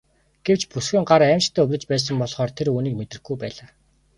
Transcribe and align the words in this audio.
Гэвч 0.45 0.63
бүсгүйн 0.71 1.05
гар 1.09 1.21
аймшигтай 1.25 1.63
өвдөж 1.65 1.83
байсан 1.91 2.15
болохоор 2.21 2.51
тэр 2.55 2.67
үүнийг 2.71 2.95
мэдрэхгүй 2.97 3.35
байлаа. 3.39 3.67